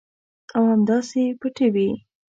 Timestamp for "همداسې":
0.73-1.21